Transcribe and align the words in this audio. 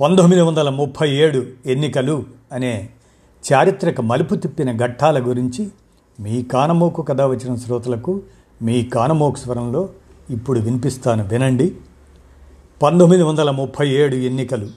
పంతొమ్మిది 0.00 0.42
వందల 0.42 0.68
ముప్పై 0.68 1.10
ఏడు 1.10 1.46
ఎన్నికలు 1.66 2.24
అనే 2.52 2.90
చారిత్రక 3.52 4.00
మలుపు 4.00 4.34
తిప్పిన 4.34 4.76
ఘట్టాల 4.76 5.18
గురించి 5.18 5.70
మీ 6.20 6.42
కానమోకు 6.42 7.02
కథ 7.02 7.20
వచ్చిన 7.20 7.56
శ్రోతలకు 7.56 8.22
మీ 8.62 8.84
కానమోకు 8.84 9.36
స్వరంలో 9.36 9.88
ఇప్పుడు 10.30 10.60
వినిపిస్తాను 10.60 11.24
వినండి. 11.24 11.76
పంతొమ్మిది 12.82 13.22
వందల 13.22 13.50
ముప్పై 13.50 13.88
ఏడు 13.88 14.14
ఎన్నికలు. 14.14 14.68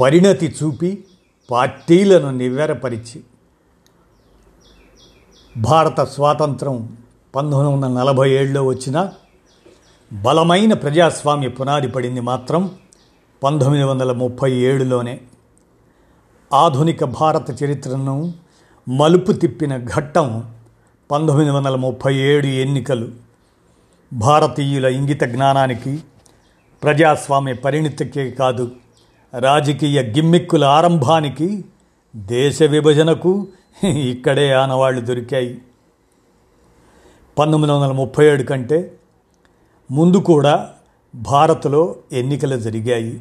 పరిణతి 0.00 0.54
చూపి 0.62 1.04
పార్టీలను 1.50 2.30
నివ్వెరపరిచి. 2.30 3.22
భారత 5.56 6.00
స్వాతంత్రం 6.00 6.96
పంతొమ్మిది 7.34 7.76
వందల 7.76 8.00
నలభై 8.00 8.30
ఏడులో 8.30 8.64
వచ్చిన 8.64 9.10
బలమైన 10.14 10.72
ప్రజాస్వామ్య 10.72 11.48
పునాది 11.48 11.88
పడింది 11.88 12.20
మాత్రం 12.20 12.70
పంతొమ్మిది 13.42 13.84
వందల 13.84 14.12
ముప్పై 14.12 14.52
ఏడులోనే. 14.52 15.20
ఆధునిక 16.52 17.04
భారత 17.04 17.62
చరిత్రను 17.62 18.34
మలుపు 18.88 19.32
తిప్పిన 19.32 19.84
ఘట్టం 19.84 20.44
పంతొమ్మిది 21.10 21.50
వందల 21.50 21.74
ముప్పై 21.74 22.14
ఏడు 22.14 22.46
ఎన్నికలు. 22.46 23.08
భారతీయుల 24.12 24.84
ఇంగిత 24.84 25.22
జ్ఞానానికి 25.22 26.00
ప్రజాస్వామ్య 26.82 27.52
పరిణితికే 27.52 28.30
కాదు 28.30 28.72
రాజకీయ 29.38 30.02
గిమ్మిక్కుల 30.02 30.64
ఆరంభానికి 30.64 31.64
దేశ 32.16 32.62
విభజనకు 32.62 33.46
ఇక్కడే 33.84 34.52
ఆనవాళ్ళు 34.52 35.00
దొరికాయి. 35.00 35.62
పంతొమ్మిది 37.38 37.72
వందల 37.72 37.92
ముప్పై 37.92 38.26
ఏడు 38.26 38.42
కంటే 38.42 38.94
ముందు 39.90 40.16
కూడా 40.16 40.70
భారత్లో 41.14 41.96
ఎన్నికలు 42.12 42.56
జరిగాయి. 42.56 43.20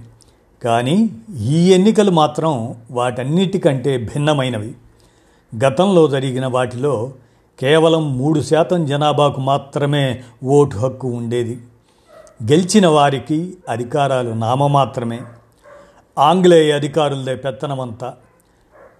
కానీ 0.64 1.10
ఈ 1.40 1.74
ఎన్నికలు 1.74 2.12
మాత్రం 2.12 2.76
వాటన్నిటికంటే 2.92 3.98
భిన్నమైనవి. 3.98 4.76
గతంలో 5.66 6.08
జరిగిన 6.08 6.46
వాటిలో 6.46 7.12
కేవలం 7.60 8.18
మూడు 8.18 8.42
శాతం 8.42 8.86
జనాభాకు 8.86 9.42
మాత్రమే 9.42 10.24
ఓటు 10.44 10.78
హక్కు 10.78 11.08
ఉండేది. 11.08 11.60
గెలిచిన 12.44 12.88
వారికి 12.88 13.58
అధికారాలు 13.70 14.30
నామమాత్రమే. 14.30 15.20
ఆంగ్లేయ 16.18 16.72
అధికారులదే 16.72 17.36
పెత్తనమంతా. 17.36 18.14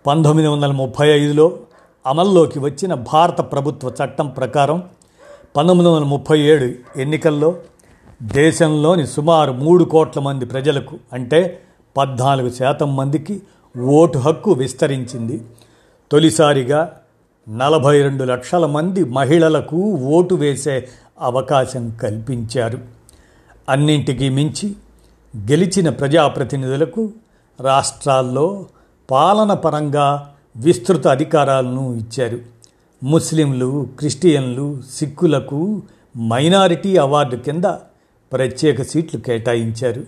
పంతొమ్మిది 0.08 0.50
వందల 0.50 0.72
ముప్పై 0.72 1.10
ఐదులో 1.10 1.60
అమల్లోకి 2.08 2.60
వచ్చిన 2.60 2.94
భారత 2.94 3.42
ప్రభుత్వ 3.52 3.92
చట్టం 4.04 4.28
ప్రకారం 4.28 4.84
పంతొమ్మిది 5.56 5.90
వందల 5.90 6.06
ముప్పై 6.06 6.40
ఏడు 6.40 7.00
ఎన్నికల్లో 7.00 7.56
దేశంలోని 8.22 9.08
సుమారు 9.08 9.52
మూడు 9.52 9.84
కోట్ల 9.84 10.20
మంది 10.20 10.46
ప్రజలకు 10.46 10.98
అంటే 11.14 11.60
పద్నాలుగు 11.98 12.50
శాతం 12.50 12.96
మందికి 12.96 13.42
ఓటు 13.80 14.18
హక్కు 14.18 14.52
విస్తరించింది. 14.52 15.44
తొలిసారిగా 16.12 16.92
నలభై 17.50 18.02
రెండు 18.02 18.24
లక్షల 18.24 18.66
మంది 18.66 19.04
మహిళలకు 19.04 19.76
ఓటు 19.92 20.36
వేసే 20.36 20.88
అవకాశం 21.20 21.90
కల్పించారు. 21.90 22.80
అన్నింటికీ 23.70 24.30
మించి 24.30 24.76
గెలిచిన 25.38 25.90
ప్రజాప్రతినిధులకు 25.90 27.12
రాష్ట్రాల్లో 27.60 28.66
పాలన 29.12 29.54
పరంగా 29.54 30.34
విస్తృత 30.56 31.08
అధికారాలను 31.08 31.96
ఇచ్చారు. 31.96 32.53
ముస్లింలు 33.04 33.88
క్రిస్టియన్లు 34.00 34.82
సిక్కులకు 34.94 35.82
మైనారిటీ 36.18 36.98
అవార్డు 36.98 37.36
కింద 37.36 37.64
ప్రత్యేక 38.32 38.82
సీట్లు 38.82 39.20
కేటాయించారు. 39.20 40.04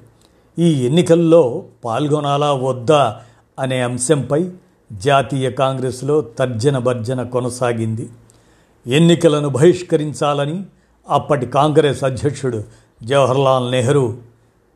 ఈ 0.60 0.72
ఎన్నికల్లో 0.86 1.64
పాల్గొనాలా 1.86 2.54
వద్దా 2.54 3.22
అనే 3.60 3.82
అంశంపై 3.82 4.52
జాతీయ 4.92 5.52
కాంగ్రెస్లో 5.52 6.22
తర్జన 6.22 6.78
భర్జన 6.78 7.24
కొనసాగింది. 7.24 8.10
ఎన్నికలను 8.88 9.50
బహిష్కరించాలని 9.50 10.64
అప్పటి 11.10 11.46
కాంగ్రెస్ 11.46 12.04
అధ్యక్షుడు 12.04 12.64
జవహర్లాల్ 13.04 13.72
నెహ్రూ 13.72 14.14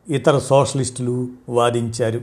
ఇతర 0.09 0.37
సోషలిస్టులు 0.39 1.27
వాదించారు. 1.49 2.21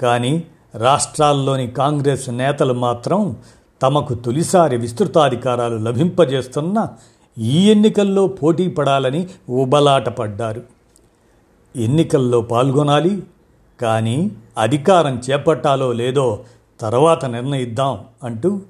కానీ 0.00 0.44
రాష్ట్రాల్లోని 0.74 1.66
కాంగ్రెస్ 1.66 2.30
నేతలు 2.30 2.74
మాత్రం 2.74 3.36
తమకు 3.82 4.14
తొలిసారి 4.14 4.76
విస్తృతాధికారాలు 4.76 5.76
లభింపజేస్తున్న 5.76 6.88
ఈ 7.38 7.70
ఎన్నికల్లో 7.70 8.26
పోటీ 8.26 8.68
పడాలని 8.68 9.28
ఉబలాటపడ్డారు 9.48 10.62
ఎన్నికల్లో 11.76 12.40
పాల్గొనాలి 12.40 13.22
కానీ 13.80 14.30
అధికారం 14.58 15.22
చేపట్టాలో 15.30 15.92
లేదో 15.92 16.44
తర్వాత 16.80 17.24
నిర్ణయిద్దాం 17.24 18.04
అంటూ 18.24 18.60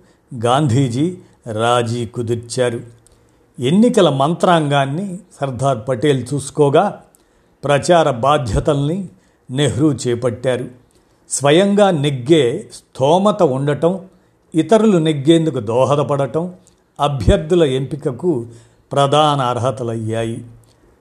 గాంధీజీ 0.44 1.16
రాజీ 1.52 2.06
కుదిర్చారు. 2.06 2.80
ఎన్నికల 3.60 4.08
మంత్రాంగాన్ని 4.08 5.18
సర్దార్ 5.40 5.78
పటేల్ 5.88 6.26
చూసుకోగా 6.34 7.02
ప్రచార 7.64 8.10
బాధ్యతల్ని 8.10 9.08
నెహ్రూ 9.50 9.92
చేపట్టారు. 9.92 10.68
స్వయంగా 11.30 11.90
నెగ్గే 11.90 12.70
స్తోమత 12.72 13.42
ఉండటం 13.42 14.00
ఇతరులు 14.54 14.98
నెగ్గేందుకు 14.98 15.60
దోహదపడటం 15.60 16.54
అభ్యర్థుల 17.00 17.62
ఎంపికకు 17.62 18.46
ప్రధాన 18.92 19.40
అర్హతలయ్యాయి. 19.40 20.44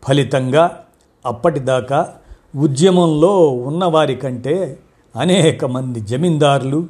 ఫలితంగా 0.07 0.83
అప్పటిదాకా 1.25 2.13
ఉద్యమంలో 2.55 3.47
ఉన్నవారి 3.47 4.15
కంటే 4.15 4.79
అనేక 5.15 5.65
మంది 5.65 5.99
జమీందారులు 5.99 6.87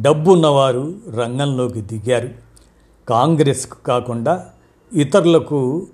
డబ్బున్నవారు 0.00 0.94
రంగంలోకి 1.14 1.80
దిగారు. 1.80 2.28
కాంగ్రెస్కు 3.08 3.84
కాకుండా 3.86 4.46
ఇతరులకు 4.92 5.86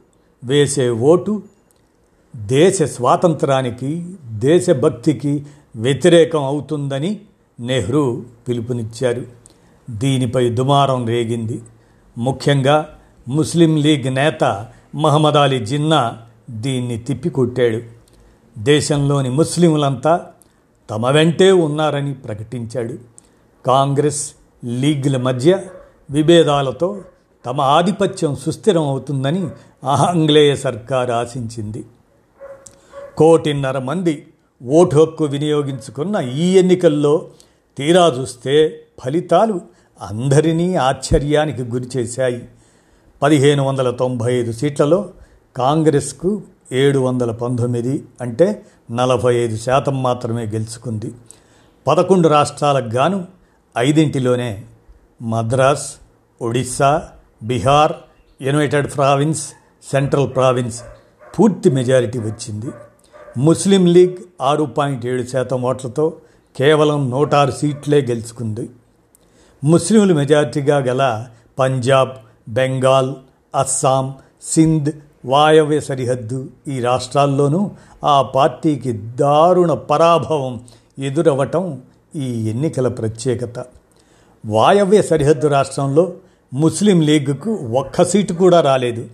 వేసే 0.44 0.90
ఓటు 0.90 1.42
దేశ 2.36 2.82
స్వాతంత్రానికి 2.82 4.06
దేశభక్తికి 4.30 5.46
వ్యతిరేకం 5.76 6.44
అవుతుందని 6.44 7.20
నెహ్రూ 7.60 8.22
పిలుపునిచ్చారు. 8.48 9.39
దీనిపై 9.90 10.48
దుమారం 10.50 11.06
రేగింది. 11.06 11.62
ముఖ్యంగా 12.18 12.88
ముస్లిం 13.28 13.76
లీగ్ 13.76 14.14
నేత 14.14 14.66
మహమ్మద్ 14.94 15.36
అలీ 15.36 15.66
జిన్నా 15.66 16.18
దీన్ని 16.50 16.98
తిప్పికొట్టాడు. 16.98 17.82
దేశంలోని 18.58 19.30
ముస్లింలంతా 19.30 20.26
తమ 20.90 21.10
వెంటే 21.10 21.52
ఉన్నారని 21.52 22.14
ప్రకటించాడు. 22.14 22.98
కాంగ్రెస్ 23.66 24.30
లీగ్ల 24.64 25.16
మధ్య 25.16 25.60
విభేదాలతో 26.10 27.02
తమ 27.46 27.60
ఆధిపత్యం 27.60 28.36
సుస్థిరం 28.36 28.88
అవుతుందని 28.88 29.48
ఆంగ్లేయ 29.84 30.56
సర్కార్ 30.56 31.10
ఆశించింది. 31.10 31.84
కోటిన్నర 33.16 33.78
మంది 33.78 34.26
ఓటు 34.66 34.96
హక్కు 34.96 35.24
వినియోగించుకున్న 35.24 36.16
ఈ 36.16 36.58
ఎన్నికల్లో 36.58 37.28
తీరా 37.78 38.06
చూస్తే 38.06 38.84
ఫలితాలు 39.04 39.60
అందరినీ 40.00 40.74
ఆశ్చర్యానికి 40.74 41.62
గురిచేశాయి 41.62 42.48
పదిహేను 43.22 43.62
వందల 43.62 43.90
తొంభై 43.90 44.34
ఐదు 44.34 44.52
సీట్లలో 44.52 45.10
కాంగ్రెస్కు 45.56 46.42
ఏడు 46.72 46.98
వందల 46.98 47.30
పంతొమ్మిది 47.30 48.04
అంటే 48.20 48.62
నలభై 48.90 49.34
ఐదు 49.34 49.56
శాతం 49.56 50.02
మాత్రమే 50.02 50.46
గెలుచుకుంది. 50.46 51.14
పదకొండు 51.86 52.28
రాష్ట్రాలకు 52.28 52.88
గాను 52.88 53.24
ఐదింటిలోనే 53.78 54.64
Madras 55.22 55.94
Odisha 56.42 57.08
Bihar 57.42 57.92
United 58.42 58.94
province 58.94 59.52
central 59.90 60.34
province 60.34 60.82
పూర్తి 61.38 61.70
మెజారిటీ 61.70 62.18
వచ్చింది. 62.18 62.70
ముస్లిం 63.38 63.86
లీగ్ 63.86 64.16
ఆరు 64.40 64.62
పాయింట్ 64.62 65.06
ఏడు 65.06 65.22
శాతం 65.22 65.62
ఓట్లతో 65.62 66.12
కేవలం 66.56 67.10
నూట 67.10 67.34
ఆరు 67.34 67.50
సీట్లే 67.50 68.00
గెలుచుకుంది. 68.00 68.68
ముస్లింలు 69.64 70.14
మెజార్టీగా 70.14 70.78
గల 70.78 71.26
పంజాబ్ 71.58 72.10
బెంగాల్ 72.48 73.14
అస్సాం 73.54 74.14
సింధ్ 74.42 74.90
వాయవ్య 75.24 75.80
సరిహద్దు 75.80 76.48
ఈ 76.68 76.80
రాష్ట్రాల్లోనూ 76.80 77.70
ఆ 78.04 78.22
పార్టీకి 78.22 78.92
దారుణ 78.92 79.72
పరాభవం 79.72 80.60
ఎదురవటం 80.98 81.80
ఈ 82.16 82.50
ఎన్నికల 82.50 82.88
ప్రత్యేకత. 82.88 83.64
వాయవ్య 84.46 85.02
సరిహద్దు 85.02 85.46
రాష్ట్రంలో 85.46 86.12
ముస్లిం 86.54 87.00
లీగ్కు 87.00 87.50
ఒక్క 87.50 88.04
సీటు 88.04 88.32
కూడా 88.32 88.60
రాలేదు. 88.60 89.06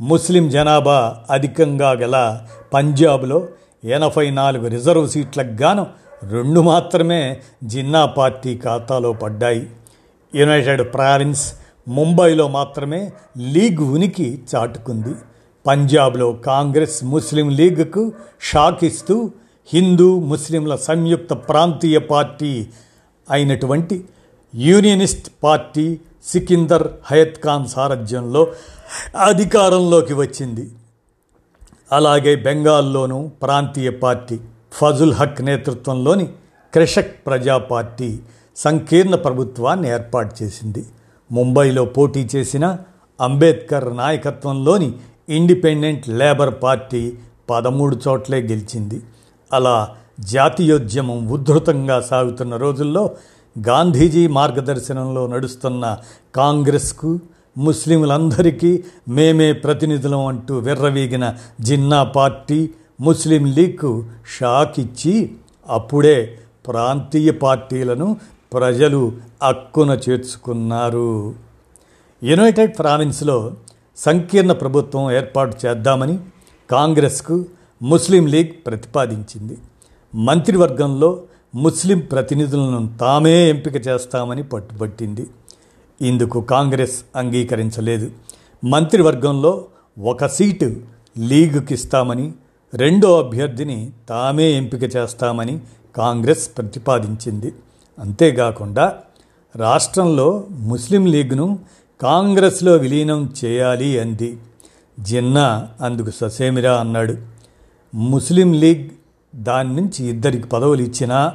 ముస్లిం 0.00 0.48
జనాభా 0.48 1.16
అధికంగా 1.30 1.90
గల 1.90 2.40
పంజాబ్లో 2.74 3.48
ఎనభై 3.84 4.30
నాలుగు 4.30 4.66
రిజర్వ్ 4.66 5.08
సీట్లకు 5.08 5.62
గాను 5.62 5.86
రెండు 6.30 6.60
మాత్రమే 6.60 7.40
జిన్నా 7.64 8.06
పార్టీ 8.06 8.56
ఖాతాలో 8.56 9.12
పడ్డాయి. 9.12 9.70
యునైటెడ్ 10.34 10.94
ప్రావిన్స్ 10.94 11.54
ముంబైలో 11.88 12.48
మాత్రమే 12.48 13.12
లీగ్ 13.38 13.80
ఉనికి 13.80 14.42
చాటుకుంది. 14.54 15.14
పంజాబ్లో 15.66 16.32
కాంగ్రెస్ 16.32 17.04
ముస్లిం 17.04 17.50
లీగ్కు 17.50 18.12
షాక్ 18.40 18.84
ఇస్తూ 18.84 19.30
హిందూ 19.72 20.20
ముస్లింల 20.20 20.76
సంయుక్త 20.76 21.32
ప్రాంతీయ 21.32 21.98
పార్టీ 21.98 22.66
అయినటువంటి 23.30 24.04
యూనియనిస్ట్ 24.54 25.30
పార్టీ 25.42 26.00
సికిందర్ 26.26 26.88
హయత్ 27.04 27.42
ఖాన్ 27.44 27.68
సారథ్యంలో 27.68 28.46
అధికారంలోకి 29.24 30.14
వచ్చింది. 30.14 30.70
అలాగే 31.92 32.36
బెంగాల్లోనూ 32.36 33.30
ప్రాంతీయ 33.42 33.90
పార్టీ 33.90 34.40
ఫజుల్ 34.72 35.12
హక్ 35.12 35.42
నేతృత్వంలోని 35.42 36.26
క్రిషక్ 36.72 37.26
ప్రజా 37.26 37.58
పార్టీ 37.58 38.18
సంకీర్ణ 38.56 39.14
ప్రభుత్వాన్ని 39.14 39.88
ఏర్పాటు 39.90 40.32
చేసింది. 40.42 40.82
ముంబైలో 41.30 41.84
పోటీ 41.84 42.28
చేసిన 42.36 42.64
అంబేద్కర్ 43.20 43.96
నాయకత్వంలోని 43.96 44.94
ఇండిపెండెంట్ 45.28 46.08
లేబర్ 46.08 46.54
పార్టీ 46.62 47.12
పదమూడు 47.50 47.96
చోట్లే 48.08 48.38
గెలిచింది. 48.40 49.02
అలా 49.52 49.76
జాతీయోద్యమం 50.20 51.18
ఉధృతంగా 51.28 52.00
సాగుతున్న 52.00 52.56
రోజుల్లో 52.56 53.10
గాంధీజీ 53.58 54.26
మార్గదర్శనంలో 54.26 55.26
నడుస్తున్న 55.26 55.98
కాంగ్రెస్కు 56.34 57.20
ముస్లింలందరికీ 57.58 58.84
మేమే 59.08 59.52
ప్రతినిధులం 59.52 60.26
అంటూ 60.26 60.58
విర్రవీగిన 60.58 61.34
జిన్నా 61.60 62.02
పార్టీ 62.02 62.70
ముస్లిం 63.00 63.44
లీగ్కు 63.54 64.04
షాక్ 64.38 64.80
ఇచ్చి 64.80 65.30
అప్పుడే 65.68 66.38
ప్రాంతీయ 66.66 67.30
పార్టీలను 67.30 68.16
ప్రజలు 68.52 69.12
అక్కున 69.42 69.90
చేర్చుకున్నారు. 69.90 71.34
యునైటెడ్ 72.22 72.78
ప్రావిన్స్లో 72.78 73.54
సంకీర్ణ 73.96 74.52
ప్రభుత్వం 74.52 75.12
ఏర్పాటు 75.12 75.66
చేద్దామని 75.66 76.18
కాంగ్రెస్కు 76.70 77.44
ముస్లిం 77.82 78.26
లీగ్ 78.26 78.66
ప్రతిపాదించింది. 78.66 79.58
మంత్రివర్గంలో 80.14 81.22
ముస్లిం 81.54 81.98
ప్రతినిధులను 81.98 82.98
తామే 83.00 83.50
ఎంపిక 83.50 83.88
చేస్తామని 83.88 84.42
పట్టుబట్టింది. 84.42 85.26
ఇందుకు 86.02 86.40
కాంగ్రెస్ 86.40 87.04
అంగీకరించలేదు. 87.16 88.10
మంత్రివర్గంలో 88.64 89.64
ఒక 90.02 90.26
సీటు 90.26 90.76
లీగుకి 91.18 91.74
ఇస్తామని 91.74 92.32
రెండో 92.74 93.18
అభ్యర్థిని 93.22 93.90
తామే 94.08 94.50
ఎంపిక 94.50 94.96
చేస్తామని 94.96 95.60
కాంగ్రెస్ 95.96 96.50
ప్రతిపాదించింది. 96.56 97.52
అంతేకాకుండా 97.98 98.94
రాష్ట్రంలో 99.56 100.44
ముస్లిం 100.50 101.06
లీగ్ను 101.06 101.58
కాంగ్రెస్లో 102.02 102.72
విలీనం 102.72 103.34
చేయాలి 103.44 104.00
అంది. 104.00 104.38
జిన్నా 105.00 105.68
అందుకు 105.80 106.10
ససేమిరా 106.10 106.76
అన్నాడు. 106.76 107.16
ముస్లిం 107.94 108.52
లీగ్ 108.52 108.90
దాని 109.36 109.76
నుంచి 109.76 110.04
ఇద్దరికి 110.04 110.48
పదవులు 110.48 110.82
ఇచ్చినా 110.82 111.34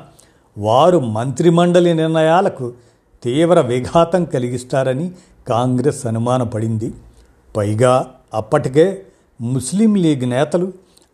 వారు 0.57 0.97
మంత్రిమండలి 0.97 1.93
నిర్ణయాలకు 1.93 2.73
తీవ్ర 3.23 3.61
విఘాతం 3.61 4.25
కలిగిస్తారని 4.25 5.11
కాంగ్రెస్ 5.47 6.05
అనుమానపడింది. 6.05 6.93
పైగా 7.57 8.07
అప్పటికే 8.33 9.05
ముస్లిం 9.41 9.95
లీగ్ 9.95 10.29
నేతలు 10.29 10.73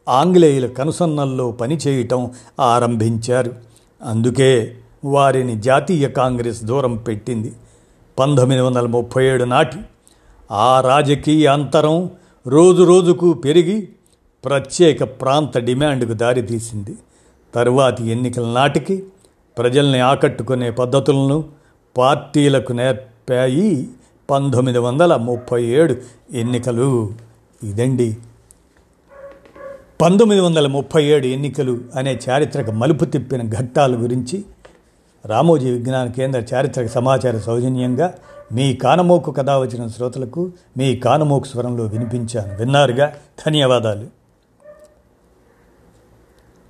ఆంగ్లేయుల 0.09 0.67
కనుసన్నల్లో 0.67 1.51
పనిచేయటం 1.51 2.31
ఆరంభించారు. 2.59 3.55
అందుకే 4.03 4.77
వారిని 5.07 5.61
జాతీయ 5.61 6.07
కాంగ్రెస్ 6.07 6.63
దూరం 6.63 6.95
పెట్టింది. 6.95 7.53
పంతొమ్మిది 8.19 8.61
వందల 8.61 8.85
ముప్పై 8.85 9.25
ఏడు 9.25 9.43
నాటి 9.43 9.77
ఆ 10.51 10.81
రాజకీయ 10.81 11.47
అంతరం 11.47 12.09
రోజు 12.47 12.83
రోజుకు 12.83 13.33
పెరిగి 13.33 13.89
ప్రత్యేక 14.45 15.03
ప్రాంత 15.03 15.57
డిమాండ్కు 15.57 16.13
దారితీసింది 16.13 16.95
తరువాతి 17.55 18.07
ఎన్నికల 18.11 18.45
నాటికి 18.45 19.03
ప్రజల్ని 19.57 19.99
ఆకట్టుకునే 19.99 20.71
పద్ధతులను 20.71 21.43
పార్టీలకు 21.97 22.73
నేర్పాయి 22.73 23.89
పంతొమ్మిది 24.29 24.79
వందల 24.79 25.15
ముప్పై 25.15 25.63
ఏడు 25.63 25.95
ఎన్నికలు 26.31 27.13
ఇదండి. 27.63 28.17
పంతొమ్మిది 30.01 30.41
వందల 30.41 30.67
ముప్పై 30.67 31.03
ఏడు 31.03 31.27
ఎన్నికలు 31.27 31.79
అనే 31.95 32.19
చారిత్రక 32.29 32.69
మలుపు 32.69 33.05
తిప్పిన 33.05 33.41
ఘట్టాల 33.41 33.95
గురించి 33.95 34.43
రామోజీ 35.27 35.71
విజ్ఞాన 35.71 36.07
కేంద్ర 36.07 36.43
చారిత్రక 36.53 36.85
సమాచార 36.85 37.37
సౌజన్యంగా 37.37 38.13
మీ 38.51 38.73
కానమోకు 38.73 39.31
కథ 39.31 39.49
వచ్చిన 39.49 39.87
శ్రోతలకు 39.87 40.51
మీ 40.77 40.95
కానమోకు 40.95 41.45
స్వరంలో 41.45 41.83
వినిపించాను. 41.83 42.57
విన్నారుగా? 42.57 43.13
ధన్యవాదాలు. 43.47 44.16